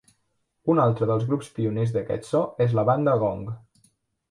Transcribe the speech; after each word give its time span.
Un 0.73 0.79
altre 0.85 1.07
dels 1.11 1.25
grups 1.33 1.51
pioners 1.59 1.95
d'aquest 1.99 2.27
so 2.31 2.43
és 2.67 2.77
la 2.81 2.89
banda 2.91 3.17
Gong. 3.27 3.47